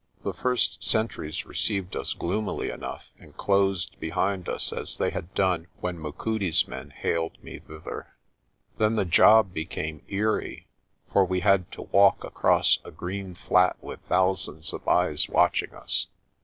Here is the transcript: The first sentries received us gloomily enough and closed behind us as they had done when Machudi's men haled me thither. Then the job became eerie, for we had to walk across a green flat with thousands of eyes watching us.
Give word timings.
The 0.23 0.33
first 0.33 0.83
sentries 0.83 1.45
received 1.45 1.95
us 1.95 2.13
gloomily 2.15 2.71
enough 2.71 3.11
and 3.19 3.37
closed 3.37 3.99
behind 3.99 4.49
us 4.49 4.73
as 4.73 4.97
they 4.97 5.11
had 5.11 5.31
done 5.35 5.67
when 5.79 5.99
Machudi's 5.99 6.67
men 6.67 6.89
haled 6.89 7.37
me 7.43 7.59
thither. 7.59 8.15
Then 8.79 8.95
the 8.95 9.05
job 9.05 9.53
became 9.53 10.01
eerie, 10.07 10.65
for 11.13 11.23
we 11.23 11.41
had 11.41 11.71
to 11.73 11.83
walk 11.83 12.23
across 12.23 12.79
a 12.83 12.89
green 12.89 13.35
flat 13.35 13.77
with 13.79 13.99
thousands 14.09 14.73
of 14.73 14.87
eyes 14.87 15.29
watching 15.29 15.71
us. 15.75 16.07